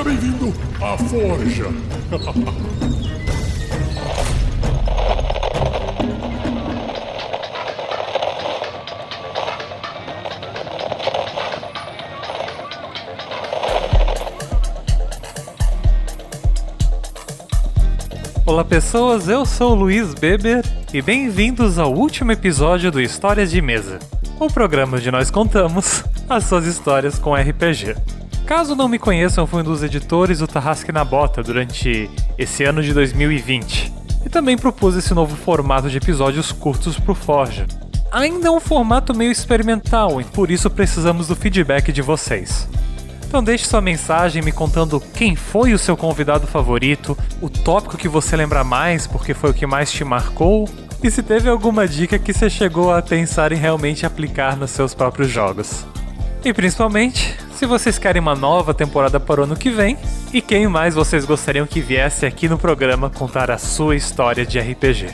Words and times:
Seja 0.00 0.04
bem-vindo 0.04 0.54
à 0.80 0.96
Forja. 0.96 1.66
Olá 18.46 18.64
pessoas, 18.64 19.28
eu 19.28 19.44
sou 19.44 19.72
o 19.72 19.74
Luiz 19.74 20.14
Beber 20.14 20.64
e 20.94 21.02
bem-vindos 21.02 21.78
ao 21.78 21.92
último 21.92 22.32
episódio 22.32 22.90
do 22.90 23.02
Histórias 23.02 23.50
de 23.50 23.60
Mesa, 23.60 23.98
o 24.38 24.48
programa 24.48 24.96
onde 24.96 25.10
nós 25.10 25.30
contamos 25.30 26.04
as 26.26 26.44
suas 26.44 26.64
histórias 26.64 27.18
com 27.18 27.34
RPG. 27.34 28.19
Caso 28.50 28.74
não 28.74 28.88
me 28.88 28.98
conheçam, 28.98 29.46
fui 29.46 29.60
um 29.60 29.64
dos 29.64 29.80
editores 29.80 30.40
do 30.40 30.46
Tarrasque 30.48 30.90
na 30.90 31.04
Bota 31.04 31.40
durante 31.40 32.10
esse 32.36 32.64
ano 32.64 32.82
de 32.82 32.92
2020 32.92 33.92
e 34.26 34.28
também 34.28 34.58
propus 34.58 34.96
esse 34.96 35.14
novo 35.14 35.36
formato 35.36 35.88
de 35.88 35.98
episódios 35.98 36.50
curtos 36.50 36.98
pro 36.98 37.14
Forja. 37.14 37.64
Ainda 38.10 38.48
é 38.48 38.50
um 38.50 38.58
formato 38.58 39.14
meio 39.14 39.30
experimental 39.30 40.20
e 40.20 40.24
por 40.24 40.50
isso 40.50 40.68
precisamos 40.68 41.28
do 41.28 41.36
feedback 41.36 41.92
de 41.92 42.02
vocês. 42.02 42.68
Então 43.24 43.40
deixe 43.40 43.66
sua 43.66 43.80
mensagem 43.80 44.42
me 44.42 44.50
contando 44.50 44.98
quem 44.98 45.36
foi 45.36 45.72
o 45.72 45.78
seu 45.78 45.96
convidado 45.96 46.48
favorito, 46.48 47.16
o 47.40 47.48
tópico 47.48 47.96
que 47.96 48.08
você 48.08 48.34
lembra 48.34 48.64
mais 48.64 49.06
porque 49.06 49.32
foi 49.32 49.50
o 49.50 49.54
que 49.54 49.64
mais 49.64 49.92
te 49.92 50.02
marcou, 50.02 50.68
e 51.04 51.08
se 51.08 51.22
teve 51.22 51.48
alguma 51.48 51.86
dica 51.86 52.18
que 52.18 52.32
você 52.32 52.50
chegou 52.50 52.92
a 52.92 53.00
pensar 53.00 53.52
em 53.52 53.56
realmente 53.56 54.04
aplicar 54.04 54.56
nos 54.56 54.72
seus 54.72 54.92
próprios 54.92 55.30
jogos. 55.30 55.86
E 56.44 56.52
principalmente, 56.52 57.38
se 57.60 57.66
vocês 57.66 57.98
querem 57.98 58.22
uma 58.22 58.34
nova 58.34 58.72
temporada 58.72 59.20
para 59.20 59.42
o 59.42 59.44
ano 59.44 59.54
que 59.54 59.68
vem, 59.68 59.98
e 60.32 60.40
quem 60.40 60.66
mais 60.66 60.94
vocês 60.94 61.26
gostariam 61.26 61.66
que 61.66 61.78
viesse 61.78 62.24
aqui 62.24 62.48
no 62.48 62.56
programa 62.56 63.10
contar 63.10 63.50
a 63.50 63.58
sua 63.58 63.94
história 63.94 64.46
de 64.46 64.58
RPG. 64.58 65.08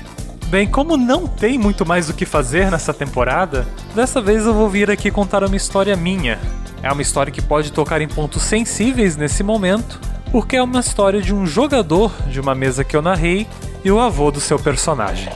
Bem, 0.47 0.69
como 0.69 0.97
não 0.97 1.27
tem 1.27 1.59
muito 1.59 1.85
mais 1.85 2.09
o 2.09 2.15
que 2.15 2.25
fazer 2.25 2.71
nessa 2.71 2.95
temporada, 2.95 3.67
dessa 3.97 4.21
vez 4.21 4.47
eu 4.47 4.55
vou 4.55 4.69
vir 4.69 4.89
aqui 4.93 5.11
contar 5.11 5.43
uma 5.43 5.57
história 5.57 5.97
minha, 5.97 6.39
é 6.85 6.93
uma 6.93 7.03
história 7.03 7.33
que 7.33 7.43
pode 7.43 7.73
tocar 7.73 8.01
em 8.01 8.07
pontos 8.07 8.43
sensíveis 8.43 9.17
nesse 9.17 9.43
momento, 9.43 10.01
porque 10.31 10.55
é 10.55 10.63
uma 10.63 10.79
história 10.79 11.21
de 11.21 11.35
um 11.35 11.45
jogador 11.45 12.13
de 12.29 12.39
uma 12.39 12.55
mesa 12.55 12.85
que 12.85 12.95
eu 12.95 13.03
narrei 13.03 13.49
e 13.85 13.91
o 13.91 13.99
avô 13.99 14.31
do 14.31 14.39
seu 14.39 14.57
personagem. 14.57 15.29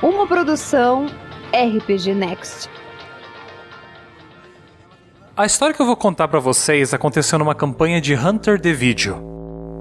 Uma 0.00 0.24
produção 0.24 1.08
RPG 1.52 2.14
Next. 2.14 2.68
A 5.36 5.46
história 5.46 5.74
que 5.74 5.82
eu 5.82 5.86
vou 5.86 5.96
contar 5.96 6.28
para 6.28 6.38
vocês 6.38 6.94
aconteceu 6.94 7.38
numa 7.38 7.54
campanha 7.54 8.00
de 8.00 8.14
Hunter 8.14 8.60
the 8.60 8.72
Video. 8.72 9.30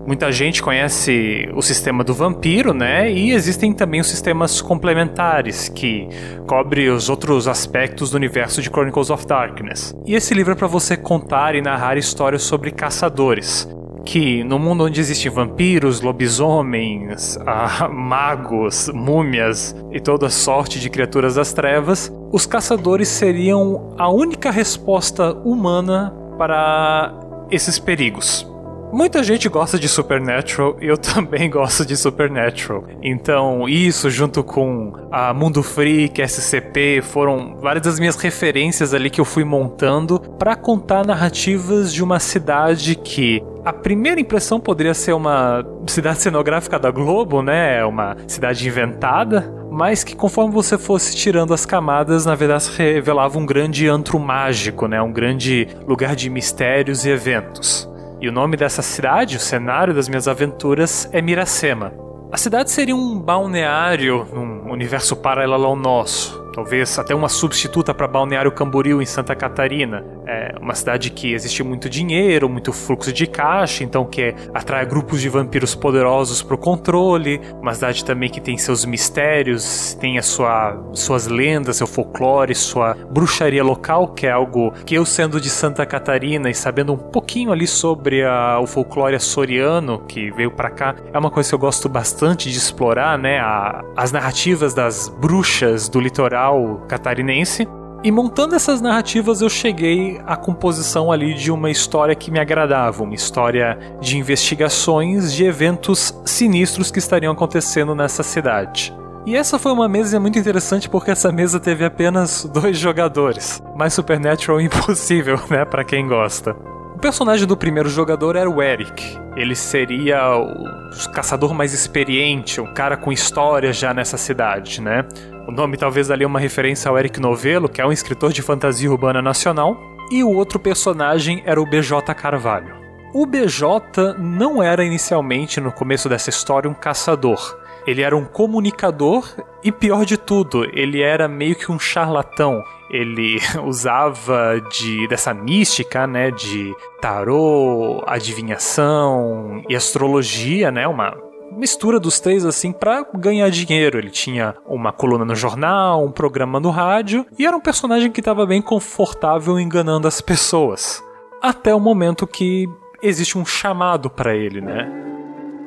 Muita 0.08 0.32
gente 0.32 0.64
conhece 0.64 1.48
o 1.54 1.62
sistema 1.62 2.04
do 2.04 2.14
vampiro, 2.14 2.74
né? 2.74 3.12
E 3.12 3.32
existem 3.32 3.74
também 3.74 4.00
os 4.00 4.08
sistemas 4.08 4.62
complementares 4.62 5.70
que 5.70 6.08
cobre 6.48 6.90
os 6.90 7.10
outros 7.10 7.48
aspectos 7.48 8.10
do 8.10 8.16
universo 8.16 8.62
de 8.62 8.70
Chronicles 8.70 9.12
of 9.12 9.28
Darkness. 9.28 9.94
E 10.08 10.16
esse 10.16 10.34
livro 10.34 10.54
é 10.54 10.56
para 10.56 10.68
você 10.68 10.98
contar 10.98 11.54
e 11.54 11.62
narrar 11.62 11.98
histórias 11.98 12.42
sobre 12.42 12.72
caçadores, 12.72 13.68
que 14.06 14.44
no 14.44 14.58
mundo 14.58 14.86
onde 14.86 15.00
existem 15.00 15.32
vampiros, 15.32 16.02
lobisomens, 16.02 17.38
ah, 17.46 17.88
magos, 17.88 18.90
múmias 18.94 19.76
e 19.92 20.00
toda 20.00 20.30
sorte 20.30 20.80
de 20.80 20.90
criaturas 20.90 21.36
das 21.36 21.54
trevas, 21.54 22.12
os 22.32 22.46
caçadores 22.46 23.08
seriam 23.08 23.94
a 23.98 24.10
única 24.10 24.52
resposta 24.52 25.34
humana 25.34 26.14
para 26.38 27.14
esses 27.52 27.78
perigos. 27.78 28.49
Muita 28.92 29.22
gente 29.22 29.48
gosta 29.48 29.78
de 29.78 29.88
Supernatural 29.88 30.76
eu 30.82 30.98
também 30.98 31.50
gosto 31.50 31.86
de 31.86 31.96
Supernatural. 31.96 32.86
Então, 33.04 33.70
isso 33.70 34.10
junto 34.10 34.44
com 34.44 34.94
a 35.12 35.34
Mundo 35.34 35.62
Freak, 35.62 36.22
SCP, 36.22 37.02
foram 37.04 37.58
várias 37.60 37.84
das 37.84 38.00
minhas 38.00 38.16
referências 38.16 38.94
ali 38.94 39.10
que 39.10 39.22
eu 39.22 39.26
fui 39.26 39.44
montando 39.44 40.20
para 40.20 40.56
contar 40.56 41.06
narrativas 41.06 41.94
de 41.94 42.04
uma 42.04 42.20
cidade 42.20 42.96
que 42.96 43.44
a 43.64 43.72
primeira 43.72 44.20
impressão 44.20 44.60
poderia 44.60 44.94
ser 44.94 45.14
uma 45.14 45.64
cidade 45.88 46.20
cenográfica 46.22 46.80
da 46.80 46.90
Globo, 46.90 47.42
né? 47.42 47.86
Uma 47.86 48.16
cidade 48.28 48.68
inventada, 48.68 49.54
mas 49.70 50.04
que 50.04 50.16
conforme 50.16 50.52
você 50.52 50.78
fosse 50.78 51.16
tirando 51.16 51.54
as 51.54 51.66
camadas, 51.66 52.26
na 52.26 52.34
verdade 52.34 52.72
revelava 52.76 53.38
um 53.38 53.46
grande 53.46 53.88
antro 53.88 54.18
mágico, 54.18 54.88
né? 54.88 55.00
Um 55.02 55.12
grande 55.12 55.68
lugar 55.86 56.16
de 56.16 56.30
mistérios 56.30 57.06
e 57.06 57.10
eventos. 57.10 57.88
E 58.22 58.28
o 58.28 58.32
nome 58.32 58.58
dessa 58.58 58.82
cidade, 58.82 59.38
o 59.38 59.40
cenário 59.40 59.94
das 59.94 60.10
minhas 60.10 60.28
aventuras, 60.28 61.08
é 61.14 61.22
Miracema. 61.22 61.94
A 62.32 62.38
cidade 62.38 62.70
seria 62.70 62.96
um 62.96 63.18
balneário 63.18 64.28
num 64.34 64.72
universo 64.72 65.16
paralelo 65.16 65.66
ao 65.66 65.76
nosso, 65.76 66.39
talvez 66.60 67.00
até 67.00 67.16
uma 67.16 67.30
substituta 67.30 67.94
para 67.94 68.06
Balneário 68.06 68.52
Camboriú 68.52 69.02
em 69.02 69.06
Santa 69.06 69.34
Catarina. 69.34 70.04
É 70.28 70.56
uma 70.62 70.76
cidade 70.76 71.10
que 71.10 71.34
existe 71.34 71.64
muito 71.64 71.90
dinheiro, 71.90 72.50
muito 72.50 72.74
fluxo 72.74 73.14
de 73.14 73.26
caixa, 73.26 73.82
então 73.82 74.04
que 74.04 74.36
atrai 74.54 74.86
grupos 74.86 75.22
de 75.22 75.30
vampiros 75.30 75.74
poderosos 75.74 76.44
para 76.44 76.56
o 76.56 76.58
controle. 76.58 77.40
Uma 77.62 77.74
cidade 77.74 78.04
também 78.04 78.30
que 78.30 78.42
tem 78.42 78.58
seus 78.58 78.84
mistérios, 78.84 79.94
tem 80.02 80.18
a 80.18 80.22
sua, 80.22 80.78
suas 80.92 81.28
lendas, 81.28 81.78
seu 81.78 81.88
folclore, 81.88 82.54
sua 82.54 82.94
bruxaria 83.10 83.64
local, 83.64 84.10
que 84.10 84.28
é 84.28 84.32
algo 84.32 84.74
que 84.86 84.96
eu 84.96 85.06
sendo 85.06 85.40
de 85.40 85.50
Santa 85.50 85.86
Catarina 85.86 86.50
e 86.50 86.54
sabendo 86.54 86.92
um 86.92 86.98
pouquinho 86.98 87.54
ali 87.54 87.66
sobre 87.66 88.22
a, 88.26 88.60
o 88.60 88.68
folclore 88.68 89.16
açoriano 89.16 90.00
que 90.00 90.30
veio 90.32 90.52
para 90.52 90.70
cá, 90.70 90.96
é 91.14 91.18
uma 91.18 91.32
coisa 91.32 91.48
que 91.48 91.56
eu 91.56 91.60
gosto 91.60 91.88
bastante 91.88 92.52
de 92.52 92.58
explorar, 92.58 93.18
né? 93.18 93.40
A, 93.40 93.82
as 93.96 94.12
narrativas 94.12 94.74
das 94.74 95.08
bruxas 95.08 95.88
do 95.88 96.02
litoral 96.02 96.49
catarinense. 96.88 97.68
E 98.02 98.12
montando 98.12 98.56
essas 98.56 98.80
narrativas, 98.80 99.42
eu 99.42 99.50
cheguei 99.50 100.22
à 100.26 100.38
composição 100.38 101.12
ali 101.12 101.34
de 101.34 101.52
uma 101.52 101.70
história 101.70 102.16
que 102.16 102.32
me 102.32 102.40
agradava, 102.40 103.04
uma 103.04 103.14
história 103.14 103.78
de 104.00 104.18
investigações 104.18 105.34
de 105.34 105.44
eventos 105.44 106.14
sinistros 106.26 106.92
que 106.92 107.00
estariam 107.00 107.34
acontecendo 107.34 107.94
nessa 107.94 108.24
cidade. 108.24 108.96
E 109.26 109.36
essa 109.36 109.60
foi 109.60 109.74
uma 109.74 109.90
mesa 109.90 110.18
muito 110.18 110.40
interessante 110.40 110.90
porque 110.90 111.12
essa 111.12 111.30
mesa 111.30 111.60
teve 111.60 111.84
apenas 111.84 112.46
dois 112.46 112.78
jogadores. 112.78 113.62
Mais 113.76 113.94
Supernatural 113.94 114.62
impossível, 114.62 115.38
né, 115.52 115.66
para 115.66 115.84
quem 115.84 116.08
gosta. 116.08 116.56
O 116.96 117.00
personagem 117.00 117.46
do 117.46 117.56
primeiro 117.56 117.90
jogador 117.90 118.36
era 118.36 118.50
o 118.50 118.62
Eric. 118.62 119.18
Ele 119.36 119.56
seria 119.56 120.36
o 120.38 121.12
caçador 121.14 121.54
mais 121.54 121.74
experiente, 121.74 122.60
um 122.60 122.74
cara 122.74 122.98
com 122.98 123.12
história 123.12 123.72
já 123.72 123.94
nessa 123.94 124.18
cidade, 124.18 124.82
né? 124.82 125.06
O 125.50 125.52
nome 125.52 125.78
talvez 125.78 126.12
ali 126.12 126.24
é 126.24 126.28
uma 126.28 126.40
referência 126.40 126.90
ao 126.90 127.00
Eric 127.00 127.20
Novello, 127.20 127.68
que 127.68 127.82
é 127.82 127.86
um 127.86 127.92
escritor 127.92 128.32
de 128.32 128.40
fantasia 128.40 128.88
urbana 128.88 129.20
nacional. 129.20 129.76
E 130.12 130.24
o 130.24 130.32
outro 130.32 130.60
personagem 130.60 131.42
era 131.44 131.60
o 131.60 131.66
BJ 131.66 132.14
Carvalho. 132.14 132.76
O 133.16 133.26
BJ 133.26 134.14
não 134.20 134.62
era 134.62 134.86
inicialmente, 134.86 135.60
no 135.60 135.72
começo 135.72 136.08
dessa 136.08 136.30
história, 136.30 136.70
um 136.70 136.74
caçador. 136.76 137.58
Ele 137.88 138.04
era 138.04 138.16
um 138.16 138.26
comunicador 138.26 139.28
e, 139.64 139.72
pior 139.72 140.06
de 140.06 140.18
tudo, 140.18 140.66
ele 140.72 141.02
era 141.02 141.28
meio 141.28 141.56
que 141.56 141.72
um 141.72 141.80
charlatão. 141.80 142.64
Ele 142.92 143.40
usava 143.66 144.62
de 144.72 145.08
dessa 145.08 145.34
mística, 145.34 146.06
né, 146.06 146.30
de 146.30 146.72
tarô, 147.02 148.04
adivinhação 148.06 149.64
e 149.68 149.76
astrologia, 149.76 150.70
né, 150.70 150.88
uma 150.88 151.18
mistura 151.52 152.00
dos 152.00 152.20
três 152.20 152.46
assim 152.46 152.72
para 152.72 153.06
ganhar 153.14 153.50
dinheiro. 153.50 153.98
Ele 153.98 154.10
tinha 154.10 154.56
uma 154.66 154.92
coluna 154.92 155.26
no 155.26 155.36
jornal, 155.36 156.04
um 156.04 156.12
programa 156.12 156.60
no 156.60 156.70
rádio 156.70 157.26
e 157.38 157.46
era 157.46 157.56
um 157.56 157.62
personagem 157.62 158.12
que 158.12 158.22
estava 158.22 158.46
bem 158.46 158.62
confortável 158.62 159.60
enganando 159.60 160.08
as 160.08 160.22
pessoas. 160.22 161.04
Até 161.42 161.74
o 161.74 161.80
momento 161.80 162.28
que 162.28 162.68
existe 163.02 163.38
um 163.38 163.46
chamado 163.46 164.10
para 164.10 164.36
ele, 164.36 164.62
né? 164.62 164.90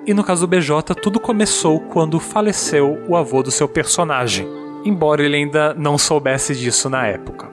E 0.07 0.13
no 0.13 0.25
caso 0.25 0.47
do 0.47 0.51
BJ, 0.51 0.95
tudo 0.97 1.21
começou 1.21 1.81
quando 1.81 2.19
faleceu 2.19 2.99
o 3.09 3.17
avô 3.17 3.43
do 3.43 3.53
seu 3.53 3.69
personagem, 3.69 4.49
embora 4.85 5.25
ele 5.25 5.37
ainda 5.37 5.73
não 5.75 5.97
soubesse 5.97 6.55
disso 6.57 6.91
na 6.91 7.07
época. 7.07 7.51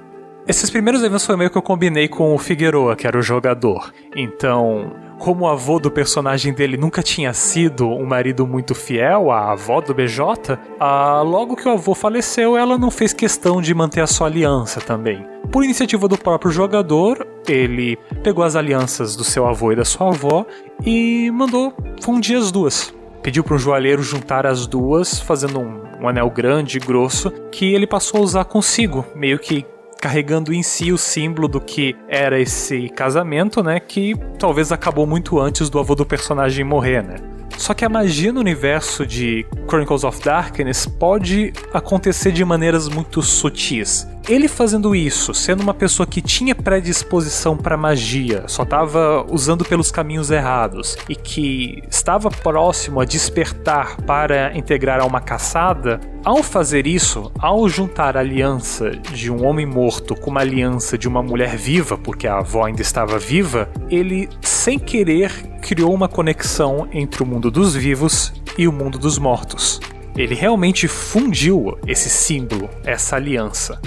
Esses 0.48 0.72
primeiros 0.72 1.04
eventos 1.04 1.28
foi 1.28 1.36
meio 1.36 1.52
que 1.52 1.58
eu 1.60 1.62
combinei 1.62 2.08
com 2.08 2.34
o 2.34 2.38
Figueroa, 2.40 2.96
que 2.96 3.06
era 3.06 3.20
o 3.20 3.22
jogador. 3.22 3.94
Então, 4.16 4.92
como 5.20 5.44
o 5.44 5.48
avô 5.48 5.80
do 5.80 5.92
personagem 5.92 6.54
dele 6.54 6.78
nunca 6.78 7.04
tinha 7.04 7.34
sido 7.34 7.88
um 7.88 8.06
marido 8.06 8.48
muito 8.48 8.74
fiel 8.74 9.30
à 9.30 9.52
avó 9.52 9.82
do 9.82 9.94
BJ, 9.94 10.58
ah, 10.80 11.22
logo 11.22 11.58
que 11.58 11.68
o 11.68 11.72
avô 11.72 11.94
faleceu, 11.94 12.58
ela 12.58 12.78
não 12.78 12.90
fez 12.90 13.14
questão 13.14 13.62
de 13.62 13.74
manter 13.74 14.00
a 14.02 14.08
sua 14.08 14.28
aliança 14.28 14.80
também. 14.80 15.28
Por 15.52 15.64
iniciativa 15.64 16.08
do 16.08 16.18
próprio 16.18 16.52
jogador, 16.52 17.28
ele 17.48 17.98
pegou 18.24 18.44
as 18.44 18.56
alianças 18.56 19.16
do 19.16 19.24
seu 19.24 19.46
avô 19.46 19.74
e 19.74 19.76
da 19.76 19.86
sua 19.86 20.08
avó 20.08 20.46
e 20.84 21.30
mandou 21.32 21.74
fundir 22.02 22.38
as 22.38 22.52
duas. 22.52 22.94
Pediu 23.22 23.44
para 23.44 23.56
um 23.56 23.60
joalheiro 23.60 24.02
juntar 24.02 24.46
as 24.46 24.66
duas, 24.66 25.20
fazendo 25.20 25.60
um, 25.60 25.82
um 26.02 26.08
anel 26.08 26.30
grande 26.30 26.78
e 26.78 26.80
grosso, 26.80 27.30
que 27.52 27.74
ele 27.74 27.86
passou 27.86 28.22
a 28.22 28.24
usar 28.24 28.46
consigo, 28.46 29.06
meio 29.14 29.38
que 29.38 29.66
carregando 30.00 30.54
em 30.54 30.64
si 30.64 30.92
o 30.92 30.98
símbolo 30.98 31.48
do 31.48 31.60
que 31.60 31.96
era 32.08 32.40
esse 32.40 32.90
casamento, 32.90 33.62
né? 33.62 33.80
Que 33.80 34.16
talvez 34.38 34.72
acabou 34.72 35.06
muito 35.06 35.40
antes 35.40 35.70
do 35.70 35.78
avô 35.78 35.94
do 35.94 36.06
personagem 36.06 36.64
morrer, 36.64 37.04
né? 37.04 37.16
Só 37.58 37.74
que 37.74 37.84
a 37.84 37.90
magia 37.90 38.32
no 38.32 38.40
universo 38.40 39.06
de 39.06 39.46
Chronicles 39.68 40.06
of 40.06 40.24
Darkness 40.24 40.86
pode 40.86 41.52
acontecer 41.74 42.32
de 42.32 42.46
maneiras 42.46 42.88
muito 42.88 43.22
sutis. 43.22 44.08
Ele 44.28 44.48
fazendo 44.48 44.96
isso, 44.96 45.34
sendo 45.34 45.62
uma 45.64 45.74
pessoa 45.74 46.06
que 46.06 46.22
tinha 46.22 46.54
predisposição 46.54 47.58
para 47.58 47.76
magia, 47.76 48.44
só 48.48 48.64
estava 48.64 49.26
usando 49.30 49.66
pelos 49.66 49.92
caminhos 49.92 50.30
errados 50.30 50.96
e 51.08 51.16
que 51.16 51.82
estava 51.90 52.30
próximo 52.30 53.00
a 53.00 53.06
despertar 53.06 53.98
para 54.02 54.56
integrar 54.56 55.00
a 55.00 55.06
uma 55.06 55.20
caçada, 55.20 56.00
ao 56.24 56.44
fazer 56.44 56.86
isso, 56.86 57.32
ao 57.40 57.68
juntar 57.68 58.18
a 58.18 58.20
aliança 58.20 58.92
de 58.92 59.32
um 59.32 59.46
homem 59.46 59.66
morto 59.66 60.16
com 60.16 60.30
uma 60.30 60.42
aliança 60.42 60.98
de 60.98 61.08
uma 61.08 61.24
mulher 61.24 61.56
viva, 61.58 61.98
porque 61.98 62.28
a 62.28 62.38
avó 62.38 62.66
ainda 62.66 62.82
estava 62.82 63.18
viva, 63.18 63.70
ele, 63.90 64.30
sem 64.42 64.78
querer, 64.78 65.32
criou 65.62 65.94
uma 65.94 66.08
conexão 66.08 66.88
entre 66.92 67.24
o 67.24 67.26
mundo 67.26 67.50
dos 67.50 67.76
vivos 67.76 68.34
e 68.58 68.68
o 68.68 68.72
mundo 68.72 69.00
dos 69.00 69.18
mortos. 69.18 69.80
Ele 70.16 70.36
realmente 70.36 70.88
fundiu 70.88 71.78
esse 71.88 72.10
símbolo, 72.10 72.70
essa 72.84 73.16
aliança. 73.16 73.80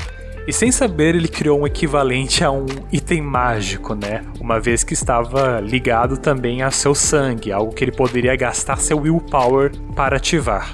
E 0.46 0.52
sem 0.52 0.72
saber, 0.72 1.14
ele 1.14 1.28
criou 1.28 1.60
um 1.60 1.66
equivalente 1.66 2.42
a 2.42 2.50
um 2.50 2.66
item 2.90 3.22
mágico, 3.22 3.94
né? 3.94 4.22
Uma 4.40 4.58
vez 4.58 4.82
que 4.82 4.92
estava 4.92 5.60
ligado 5.60 6.16
também 6.16 6.62
a 6.62 6.70
seu 6.70 6.94
sangue, 6.94 7.52
algo 7.52 7.72
que 7.72 7.84
ele 7.84 7.92
poderia 7.92 8.34
gastar 8.34 8.78
seu 8.78 8.98
willpower 8.98 9.70
para 9.94 10.16
ativar. 10.16 10.72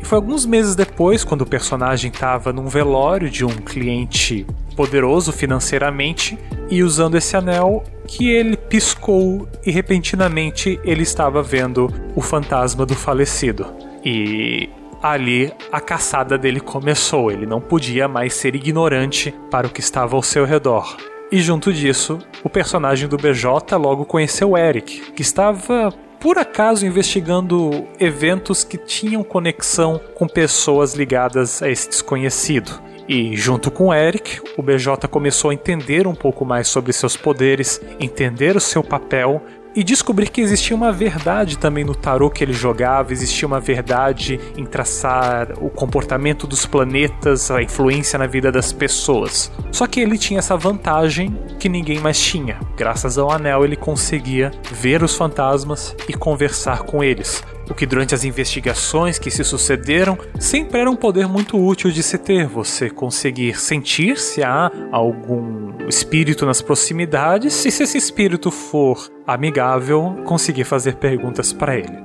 E 0.00 0.04
foi 0.04 0.16
alguns 0.16 0.46
meses 0.46 0.74
depois, 0.74 1.24
quando 1.24 1.42
o 1.42 1.46
personagem 1.46 2.10
estava 2.10 2.52
num 2.52 2.66
velório 2.68 3.30
de 3.30 3.44
um 3.44 3.50
cliente 3.50 4.46
poderoso 4.74 5.30
financeiramente 5.30 6.38
e 6.70 6.82
usando 6.82 7.16
esse 7.16 7.36
anel, 7.36 7.84
que 8.06 8.30
ele 8.30 8.56
piscou 8.56 9.46
e 9.64 9.70
repentinamente 9.70 10.80
ele 10.84 11.02
estava 11.02 11.42
vendo 11.42 11.92
o 12.16 12.22
fantasma 12.22 12.86
do 12.86 12.94
falecido. 12.94 13.66
E 14.04 14.70
ali 15.02 15.52
a 15.70 15.80
caçada 15.80 16.38
dele 16.38 16.60
começou. 16.60 17.30
Ele 17.30 17.44
não 17.44 17.60
podia 17.60 18.06
mais 18.06 18.34
ser 18.34 18.54
ignorante 18.54 19.34
para 19.50 19.66
o 19.66 19.70
que 19.70 19.80
estava 19.80 20.14
ao 20.14 20.22
seu 20.22 20.44
redor. 20.44 20.96
E 21.30 21.40
junto 21.40 21.72
disso, 21.72 22.18
o 22.44 22.50
personagem 22.50 23.08
do 23.08 23.16
BJ 23.16 23.76
logo 23.76 24.04
conheceu 24.04 24.56
Eric, 24.56 25.12
que 25.12 25.22
estava 25.22 25.92
por 26.20 26.38
acaso 26.38 26.86
investigando 26.86 27.86
eventos 27.98 28.62
que 28.62 28.76
tinham 28.76 29.24
conexão 29.24 30.00
com 30.14 30.28
pessoas 30.28 30.94
ligadas 30.94 31.62
a 31.62 31.68
esse 31.68 31.88
desconhecido. 31.88 32.80
E 33.08 33.36
junto 33.36 33.70
com 33.70 33.92
Eric, 33.92 34.40
o 34.56 34.62
BJ 34.62 35.08
começou 35.08 35.50
a 35.50 35.54
entender 35.54 36.06
um 36.06 36.14
pouco 36.14 36.44
mais 36.44 36.68
sobre 36.68 36.92
seus 36.92 37.16
poderes, 37.16 37.80
entender 37.98 38.56
o 38.56 38.60
seu 38.60 38.84
papel 38.84 39.42
e 39.74 39.82
descobrir 39.82 40.28
que 40.28 40.40
existia 40.40 40.76
uma 40.76 40.92
verdade 40.92 41.58
também 41.58 41.84
no 41.84 41.94
tarô 41.94 42.30
que 42.30 42.44
ele 42.44 42.52
jogava, 42.52 43.12
existia 43.12 43.46
uma 43.46 43.60
verdade 43.60 44.38
em 44.56 44.64
traçar 44.64 45.52
o 45.60 45.70
comportamento 45.70 46.46
dos 46.46 46.66
planetas, 46.66 47.50
a 47.50 47.62
influência 47.62 48.18
na 48.18 48.26
vida 48.26 48.52
das 48.52 48.72
pessoas. 48.72 49.50
Só 49.70 49.86
que 49.86 50.00
ele 50.00 50.18
tinha 50.18 50.38
essa 50.38 50.56
vantagem 50.56 51.36
que 51.58 51.68
ninguém 51.68 51.98
mais 52.00 52.20
tinha. 52.20 52.60
Graças 52.76 53.18
ao 53.18 53.30
anel, 53.30 53.64
ele 53.64 53.76
conseguia 53.76 54.50
ver 54.70 55.02
os 55.02 55.16
fantasmas 55.16 55.96
e 56.08 56.12
conversar 56.12 56.82
com 56.82 57.02
eles 57.02 57.42
o 57.70 57.74
que 57.74 57.86
durante 57.86 58.14
as 58.14 58.24
investigações 58.24 59.18
que 59.18 59.30
se 59.30 59.42
sucederam 59.42 60.18
sempre 60.38 60.80
era 60.80 60.90
um 60.90 60.96
poder 60.96 61.26
muito 61.26 61.58
útil 61.58 61.90
de 61.90 62.02
se 62.02 62.18
ter, 62.18 62.46
você 62.46 62.90
conseguir 62.90 63.58
sentir 63.58 64.18
se 64.18 64.42
há 64.42 64.70
algum 64.90 65.72
espírito 65.88 66.44
nas 66.44 66.60
proximidades 66.60 67.64
e 67.64 67.70
se 67.70 67.82
esse 67.82 67.96
espírito 67.98 68.50
for 68.50 69.10
amigável, 69.32 70.22
conseguir 70.24 70.64
fazer 70.64 70.96
perguntas 70.96 71.52
para 71.52 71.76
ele. 71.76 72.02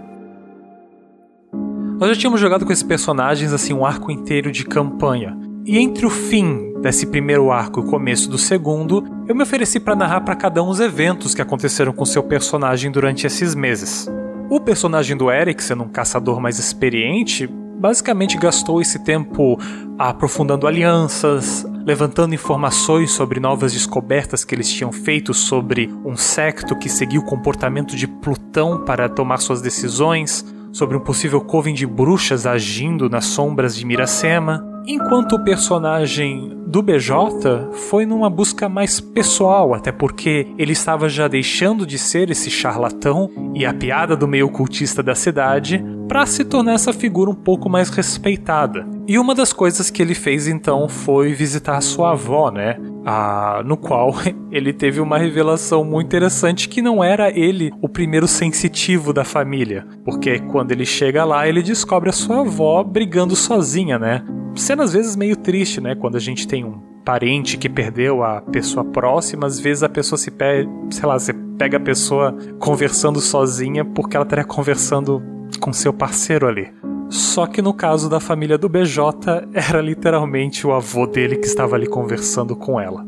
Nós 1.99 2.09
já 2.11 2.15
tínhamos 2.15 2.39
jogado 2.39 2.65
com 2.65 2.71
esses 2.71 2.83
personagens 2.83 3.51
assim 3.51 3.73
um 3.73 3.85
arco 3.85 4.11
inteiro 4.11 4.51
de 4.51 4.63
campanha. 4.63 5.35
E 5.65 5.77
entre 5.79 6.05
o 6.05 6.09
fim 6.09 6.73
desse 6.81 7.07
primeiro 7.07 7.51
arco 7.51 7.79
e 7.79 7.83
o 7.83 7.87
começo 7.87 8.29
do 8.29 8.37
segundo, 8.37 9.03
eu 9.27 9.35
me 9.35 9.43
ofereci 9.43 9.79
para 9.79 9.95
narrar 9.95 10.21
para 10.21 10.35
cada 10.35 10.63
um 10.63 10.69
os 10.69 10.79
eventos 10.79 11.33
que 11.33 11.41
aconteceram 11.41 11.91
com 11.91 12.05
seu 12.05 12.23
personagem 12.23 12.91
durante 12.91 13.25
esses 13.25 13.55
meses. 13.55 14.07
O 14.49 14.61
personagem 14.61 15.17
do 15.17 15.29
Eric, 15.29 15.61
sendo 15.61 15.83
um 15.83 15.89
caçador 15.89 16.39
mais 16.39 16.57
experiente, 16.57 17.49
basicamente 17.77 18.37
gastou 18.37 18.81
esse 18.81 18.99
tempo 18.99 19.59
aprofundando 19.97 20.67
alianças, 20.67 21.65
levantando 21.85 22.35
informações 22.35 23.11
sobre 23.11 23.39
novas 23.39 23.73
descobertas 23.73 24.43
que 24.43 24.53
eles 24.53 24.69
tinham 24.69 24.91
feito 24.91 25.33
sobre 25.33 25.93
um 26.05 26.15
secto 26.15 26.77
que 26.77 26.89
seguia 26.89 27.19
o 27.19 27.25
comportamento 27.25 27.95
de 27.95 28.07
Plutão 28.07 28.83
para 28.83 29.07
tomar 29.07 29.37
suas 29.37 29.61
decisões, 29.61 30.45
sobre 30.71 30.97
um 30.97 30.99
possível 30.99 31.41
coven 31.41 31.73
de 31.73 31.87
bruxas 31.87 32.45
agindo 32.45 33.09
nas 33.09 33.25
sombras 33.25 33.75
de 33.75 33.85
Miracema, 33.85 34.63
enquanto 34.85 35.33
o 35.33 35.43
personagem 35.43 36.55
do 36.67 36.81
BJ 36.81 37.71
foi 37.89 38.05
numa 38.05 38.29
busca 38.29 38.69
mais 38.69 38.99
pessoal, 38.99 39.73
até 39.73 39.91
porque 39.91 40.47
ele 40.57 40.73
estava 40.73 41.09
já 41.09 41.27
deixando 41.27 41.85
de 41.85 41.97
ser 41.97 42.29
esse 42.29 42.51
charlatão 42.51 43.29
e 43.55 43.65
a 43.65 43.73
piada 43.73 44.15
do 44.15 44.27
meio 44.27 44.49
cultista 44.49 45.01
da 45.01 45.15
cidade 45.15 45.83
para 46.07 46.25
se 46.25 46.45
tornar 46.45 46.73
essa 46.73 46.93
figura 46.93 47.29
um 47.29 47.35
pouco 47.35 47.69
mais 47.69 47.89
respeitada. 47.89 48.87
E 49.07 49.19
uma 49.19 49.35
das 49.35 49.51
coisas 49.51 49.89
que 49.89 50.01
ele 50.01 50.15
fez 50.15 50.47
então 50.47 50.87
foi 50.87 51.33
visitar 51.33 51.79
sua 51.81 52.11
avó, 52.11 52.49
né? 52.49 52.77
Ah, 53.05 53.61
no 53.65 53.77
qual 53.77 54.13
ele 54.51 54.73
teve 54.73 54.99
uma 54.99 55.17
revelação 55.17 55.83
muito 55.83 56.07
interessante 56.07 56.67
que 56.69 56.81
não 56.81 57.03
era 57.03 57.29
ele 57.29 57.71
o 57.81 57.87
primeiro 57.87 58.27
sensitivo 58.27 59.13
da 59.13 59.23
família, 59.23 59.85
porque 60.03 60.39
quando 60.39 60.71
ele 60.71 60.85
chega 60.85 61.23
lá 61.23 61.47
ele 61.47 61.61
descobre 61.61 62.09
a 62.09 62.13
sua 62.13 62.41
avó 62.41 62.83
brigando 62.83 63.35
sozinha, 63.35 63.99
né? 63.99 64.23
Cena 64.55 64.83
às 64.83 64.93
vezes 64.93 65.15
meio 65.15 65.35
triste, 65.35 65.79
né? 65.79 65.95
Quando 65.95 66.15
a 66.15 66.19
gente 66.19 66.47
tem 66.47 66.65
um 66.65 66.81
parente 67.05 67.57
que 67.57 67.69
perdeu 67.69 68.23
a 68.23 68.41
pessoa 68.41 68.83
próxima, 68.83 69.47
às 69.47 69.59
vezes 69.59 69.83
a 69.83 69.89
pessoa 69.89 70.17
se 70.17 70.29
pega, 70.29 70.69
sei 70.89 71.07
lá, 71.07 71.17
você 71.17 71.33
pega 71.57 71.77
a 71.77 71.79
pessoa 71.79 72.35
conversando 72.59 73.21
sozinha 73.21 73.85
porque 73.85 74.17
ela 74.17 74.25
estaria 74.25 74.43
conversando 74.43 75.23
com 75.59 75.71
seu 75.73 75.93
parceiro 75.93 76.47
ali. 76.47 76.71
Só 77.09 77.47
que 77.47 77.61
no 77.61 77.73
caso 77.73 78.09
da 78.09 78.19
família 78.19 78.57
do 78.57 78.67
BJ, 78.67 79.47
era 79.53 79.81
literalmente 79.81 80.67
o 80.67 80.73
avô 80.73 81.07
dele 81.07 81.37
que 81.37 81.47
estava 81.47 81.75
ali 81.75 81.87
conversando 81.87 82.55
com 82.55 82.79
ela. 82.79 83.05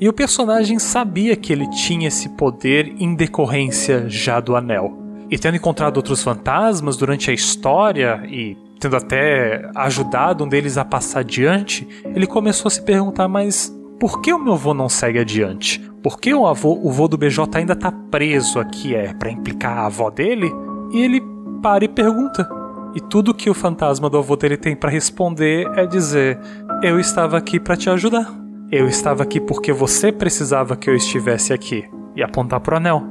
E 0.00 0.08
o 0.08 0.12
personagem 0.12 0.78
sabia 0.78 1.36
que 1.36 1.52
ele 1.52 1.68
tinha 1.70 2.08
esse 2.08 2.28
poder 2.30 2.94
em 2.98 3.14
decorrência 3.14 4.04
já 4.08 4.40
do 4.40 4.56
anel. 4.56 4.98
E 5.30 5.38
tendo 5.38 5.56
encontrado 5.56 5.96
outros 5.96 6.22
fantasmas 6.22 6.96
durante 6.96 7.30
a 7.30 7.34
história 7.34 8.22
e 8.28 8.56
tendo 8.78 8.96
até 8.96 9.68
ajudado 9.74 10.44
um 10.44 10.48
deles 10.48 10.76
a 10.76 10.84
passar 10.84 11.20
adiante, 11.20 11.86
ele 12.14 12.26
começou 12.26 12.68
a 12.68 12.70
se 12.70 12.82
perguntar: 12.82 13.26
mas 13.26 13.74
por 13.98 14.20
que 14.20 14.32
o 14.32 14.38
meu 14.38 14.52
avô 14.52 14.74
não 14.74 14.88
segue 14.88 15.18
adiante? 15.18 15.80
Por 16.02 16.20
que 16.20 16.32
o 16.32 16.46
avô, 16.46 16.78
o 16.80 16.90
avô 16.90 17.08
do 17.08 17.16
BJ 17.16 17.58
ainda 17.58 17.72
está 17.72 17.90
preso 17.90 18.60
aqui? 18.60 18.94
É 18.94 19.14
para 19.14 19.30
implicar 19.30 19.78
a 19.78 19.86
avó 19.86 20.10
dele? 20.10 20.52
E 20.92 21.00
ele 21.00 21.20
para 21.66 21.84
e 21.84 21.88
pergunta. 21.88 22.48
E 22.94 23.00
tudo 23.00 23.34
que 23.34 23.50
o 23.50 23.54
fantasma 23.54 24.08
do 24.08 24.16
avô 24.18 24.36
dele 24.36 24.56
tem 24.56 24.76
para 24.76 24.88
responder 24.88 25.68
é 25.74 25.84
dizer: 25.84 26.38
Eu 26.80 27.00
estava 27.00 27.36
aqui 27.36 27.58
para 27.58 27.76
te 27.76 27.90
ajudar. 27.90 28.32
Eu 28.70 28.86
estava 28.86 29.24
aqui 29.24 29.40
porque 29.40 29.72
você 29.72 30.12
precisava 30.12 30.76
que 30.76 30.88
eu 30.88 30.94
estivesse 30.94 31.52
aqui. 31.52 31.84
E 32.14 32.22
apontar 32.22 32.60
pro 32.60 32.76
anel. 32.76 33.02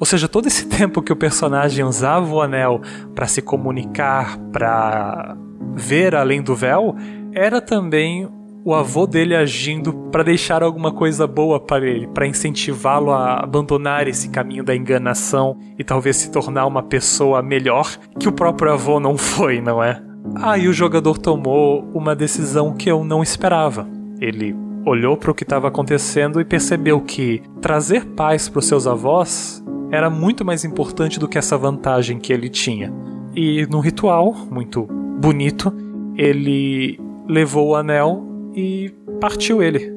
Ou 0.00 0.04
seja, 0.04 0.26
todo 0.26 0.48
esse 0.48 0.66
tempo 0.68 1.00
que 1.00 1.12
o 1.12 1.16
personagem 1.16 1.84
usava 1.84 2.28
o 2.28 2.42
anel 2.42 2.80
para 3.14 3.28
se 3.28 3.40
comunicar, 3.40 4.36
para 4.52 5.36
ver 5.72 6.16
além 6.16 6.42
do 6.42 6.56
véu, 6.56 6.96
era 7.32 7.60
também 7.60 8.28
o 8.64 8.74
avô 8.74 9.06
dele 9.06 9.34
agindo 9.34 9.92
para 9.92 10.22
deixar 10.22 10.62
alguma 10.62 10.92
coisa 10.92 11.26
boa 11.26 11.58
para 11.58 11.86
ele, 11.86 12.06
para 12.06 12.26
incentivá-lo 12.26 13.10
a 13.10 13.40
abandonar 13.42 14.06
esse 14.06 14.28
caminho 14.28 14.62
da 14.62 14.74
enganação 14.74 15.58
e 15.78 15.82
talvez 15.82 16.16
se 16.16 16.30
tornar 16.30 16.66
uma 16.66 16.82
pessoa 16.82 17.42
melhor 17.42 17.96
que 18.18 18.28
o 18.28 18.32
próprio 18.32 18.72
avô 18.72 19.00
não 19.00 19.16
foi, 19.18 19.60
não 19.60 19.82
é? 19.82 20.00
Aí 20.36 20.68
o 20.68 20.72
jogador 20.72 21.18
tomou 21.18 21.84
uma 21.92 22.14
decisão 22.14 22.72
que 22.72 22.88
eu 22.88 23.04
não 23.04 23.22
esperava. 23.22 23.88
Ele 24.20 24.54
olhou 24.86 25.16
para 25.16 25.30
o 25.30 25.34
que 25.34 25.42
estava 25.42 25.68
acontecendo 25.68 26.40
e 26.40 26.44
percebeu 26.44 27.00
que 27.00 27.42
trazer 27.60 28.04
paz 28.06 28.48
para 28.48 28.60
os 28.60 28.66
seus 28.66 28.86
avós 28.86 29.62
era 29.90 30.08
muito 30.08 30.44
mais 30.44 30.64
importante 30.64 31.18
do 31.18 31.28
que 31.28 31.36
essa 31.36 31.58
vantagem 31.58 32.18
que 32.18 32.32
ele 32.32 32.48
tinha. 32.48 32.92
E 33.34 33.66
no 33.66 33.80
ritual, 33.80 34.34
muito 34.50 34.84
bonito, 35.20 35.72
ele 36.16 36.98
levou 37.28 37.68
o 37.70 37.76
anel 37.76 38.31
e 38.54 38.92
partiu 39.20 39.62
ele. 39.62 39.90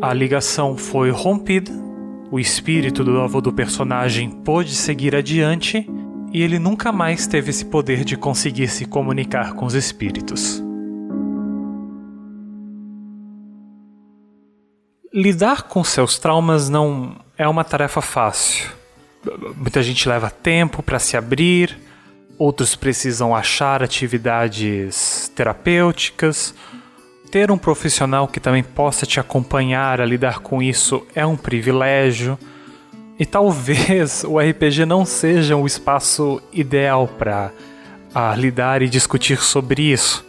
A 0.00 0.12
ligação 0.14 0.76
foi 0.76 1.10
rompida, 1.10 1.70
o 2.30 2.38
espírito 2.38 3.04
do 3.04 3.20
avô 3.20 3.40
do 3.40 3.52
personagem 3.52 4.30
pôde 4.30 4.74
seguir 4.74 5.14
adiante 5.14 5.86
e 6.32 6.42
ele 6.42 6.58
nunca 6.58 6.92
mais 6.92 7.26
teve 7.26 7.50
esse 7.50 7.64
poder 7.64 8.04
de 8.04 8.16
conseguir 8.16 8.68
se 8.68 8.84
comunicar 8.84 9.54
com 9.54 9.66
os 9.66 9.74
espíritos. 9.74 10.62
Lidar 15.12 15.64
com 15.64 15.82
seus 15.82 16.18
traumas 16.18 16.68
não 16.68 17.16
é 17.36 17.48
uma 17.48 17.64
tarefa 17.64 18.00
fácil. 18.00 18.70
Muita 19.56 19.82
gente 19.82 20.08
leva 20.08 20.30
tempo 20.30 20.82
para 20.84 21.00
se 21.00 21.16
abrir, 21.16 21.76
outros 22.38 22.76
precisam 22.76 23.34
achar 23.34 23.82
atividades 23.82 25.30
terapêuticas. 25.34 26.54
Ter 27.30 27.48
um 27.50 27.56
profissional 27.56 28.26
que 28.26 28.40
também 28.40 28.62
possa 28.62 29.06
te 29.06 29.20
acompanhar 29.20 30.00
a 30.00 30.04
lidar 30.04 30.40
com 30.40 30.60
isso 30.60 31.06
é 31.14 31.24
um 31.24 31.36
privilégio. 31.36 32.36
E 33.18 33.24
talvez 33.24 34.24
o 34.24 34.40
RPG 34.40 34.84
não 34.84 35.04
seja 35.04 35.56
o 35.56 35.64
espaço 35.64 36.42
ideal 36.52 37.06
para 37.06 37.52
lidar 38.36 38.82
e 38.82 38.88
discutir 38.88 39.40
sobre 39.40 39.92
isso. 39.92 40.26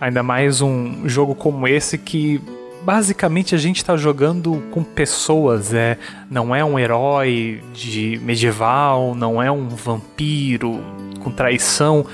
Ainda 0.00 0.22
mais 0.22 0.62
um 0.62 1.06
jogo 1.06 1.34
como 1.34 1.68
esse 1.68 1.98
que 1.98 2.40
basicamente 2.82 3.54
a 3.54 3.58
gente 3.58 3.78
está 3.78 3.96
jogando 3.98 4.62
com 4.70 4.82
pessoas, 4.82 5.74
é, 5.74 5.98
não 6.30 6.54
é 6.54 6.64
um 6.64 6.78
herói 6.78 7.62
de 7.74 8.18
medieval, 8.22 9.14
não 9.14 9.42
é 9.42 9.50
um 9.50 9.68
vampiro 9.68 10.80
com 11.20 11.30
traição. 11.30 12.06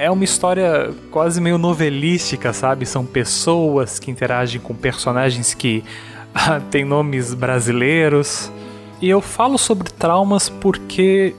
É 0.00 0.10
uma 0.10 0.24
história 0.24 0.94
quase 1.10 1.42
meio 1.42 1.58
novelística, 1.58 2.54
sabe? 2.54 2.86
São 2.86 3.04
pessoas 3.04 3.98
que 3.98 4.10
interagem 4.10 4.58
com 4.58 4.74
personagens 4.74 5.52
que 5.52 5.84
ah, 6.34 6.58
têm 6.70 6.86
nomes 6.86 7.34
brasileiros. 7.34 8.50
E 8.98 9.10
eu 9.10 9.20
falo 9.20 9.58
sobre 9.58 9.90
traumas 9.90 10.48
porque 10.48 11.34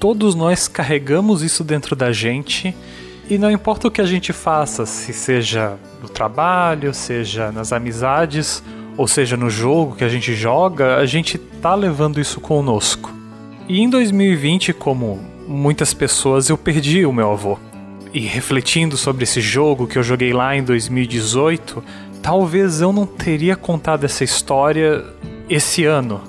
todos 0.00 0.34
nós 0.34 0.66
carregamos 0.66 1.42
isso 1.42 1.62
dentro 1.62 1.94
da 1.94 2.10
gente 2.10 2.74
e 3.28 3.36
não 3.36 3.50
importa 3.50 3.88
o 3.88 3.90
que 3.90 4.00
a 4.00 4.06
gente 4.06 4.32
faça, 4.32 4.86
se 4.86 5.12
seja 5.12 5.76
no 6.00 6.08
trabalho, 6.08 6.94
seja 6.94 7.52
nas 7.52 7.70
amizades, 7.70 8.64
ou 8.96 9.06
seja 9.06 9.36
no 9.36 9.50
jogo 9.50 9.94
que 9.94 10.04
a 10.04 10.08
gente 10.08 10.34
joga, 10.34 10.96
a 10.96 11.04
gente 11.04 11.36
tá 11.36 11.74
levando 11.74 12.18
isso 12.18 12.40
conosco. 12.40 13.12
E 13.68 13.82
em 13.82 13.90
2020, 13.90 14.72
como 14.72 15.20
muitas 15.46 15.92
pessoas, 15.92 16.48
eu 16.48 16.56
perdi 16.56 17.04
o 17.04 17.12
meu 17.12 17.30
avô. 17.30 17.58
E 18.14 18.20
refletindo 18.20 18.96
sobre 18.96 19.24
esse 19.24 19.40
jogo 19.40 19.88
que 19.88 19.98
eu 19.98 20.02
joguei 20.04 20.32
lá 20.32 20.54
em 20.54 20.62
2018, 20.62 21.82
talvez 22.22 22.80
eu 22.80 22.92
não 22.92 23.04
teria 23.04 23.56
contado 23.56 24.04
essa 24.04 24.22
história 24.22 25.04
esse 25.50 25.84
ano. 25.84 26.20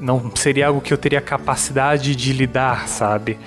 Não 0.00 0.34
seria 0.34 0.68
algo 0.68 0.80
que 0.80 0.90
eu 0.90 0.96
teria 0.96 1.20
capacidade 1.20 2.16
de 2.16 2.32
lidar, 2.32 2.88
sabe? 2.88 3.38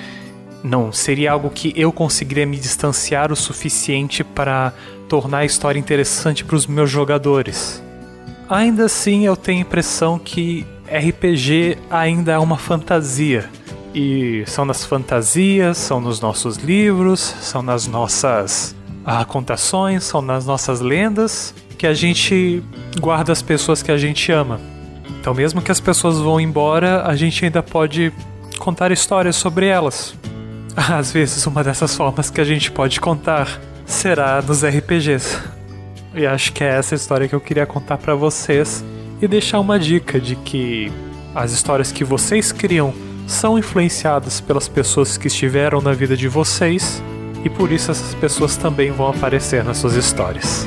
Não, 0.64 0.92
seria 0.92 1.32
algo 1.32 1.50
que 1.50 1.74
eu 1.76 1.92
conseguiria 1.92 2.46
me 2.46 2.58
distanciar 2.58 3.32
o 3.32 3.36
suficiente 3.36 4.24
para 4.24 4.74
tornar 5.10 5.40
a 5.40 5.46
história 5.46 5.80
interessante 5.80 6.46
para 6.46 6.56
os 6.56 6.68
meus 6.68 6.92
jogadores. 6.92 7.82
Ainda 8.48 8.86
assim, 8.86 9.26
eu 9.26 9.36
tenho 9.36 9.58
a 9.58 9.62
impressão 9.62 10.20
que 10.20 10.68
RPG 10.86 11.80
ainda 11.90 12.34
é 12.34 12.38
uma 12.38 12.60
fantasia. 12.60 13.50
E 14.00 14.44
são 14.46 14.64
nas 14.64 14.86
fantasias, 14.86 15.76
são 15.76 16.00
nos 16.00 16.22
nossos 16.22 16.58
livros, 16.58 17.20
são 17.42 17.64
nas 17.64 17.88
nossas 17.88 18.76
ah, 19.04 19.26
contações, 19.26 20.04
são 20.04 20.22
nas 20.22 20.46
nossas 20.46 20.82
lendas 20.82 21.52
que 21.80 21.88
a 21.88 21.96
gente 21.96 22.62
guarda 23.00 23.32
as 23.32 23.42
pessoas 23.42 23.82
que 23.82 23.92
a 23.92 23.98
gente 23.98 24.32
ama. 24.32 24.62
Então, 25.20 25.34
mesmo 25.34 25.64
que 25.64 25.72
as 25.72 25.80
pessoas 25.80 26.20
vão 26.20 26.40
embora, 26.40 27.08
a 27.08 27.16
gente 27.16 27.44
ainda 27.44 27.64
pode 27.64 28.14
contar 28.60 28.92
histórias 28.92 29.36
sobre 29.36 29.66
elas. 29.66 30.14
Às 30.78 31.12
vezes, 31.12 31.48
uma 31.48 31.64
dessas 31.64 31.96
formas 31.96 32.30
que 32.30 32.40
a 32.40 32.46
gente 32.46 32.70
pode 32.70 33.02
contar 33.02 33.60
será 33.84 34.44
nos 34.44 34.64
RPGs. 34.64 35.40
E 36.14 36.24
acho 36.24 36.54
que 36.54 36.64
é 36.64 36.68
essa 36.68 36.94
história 36.94 37.28
que 37.28 37.34
eu 37.34 37.42
queria 37.42 37.66
contar 37.66 37.98
para 37.98 38.14
vocês 38.14 38.86
e 39.20 39.28
deixar 39.28 39.60
uma 39.60 39.80
dica 39.80 40.22
de 40.22 40.36
que 40.36 40.92
as 41.34 41.52
histórias 41.52 41.92
que 41.92 42.04
vocês 42.04 42.52
criam 42.52 43.07
são 43.28 43.60
influenciadas 43.60 44.42
pelas 44.42 44.68
pessoas 44.70 45.18
que 45.18 45.28
estiveram 45.28 45.82
na 45.82 45.92
vida 45.92 46.16
de 46.16 46.30
vocês 46.30 47.04
e 47.44 47.50
por 47.50 47.70
isso 47.72 47.92
essas 47.92 48.16
pessoas 48.16 48.58
também 48.58 48.90
vão 48.90 49.10
aparecer 49.10 49.64
nas 49.64 49.78
suas 49.78 49.94
histórias. 49.94 50.66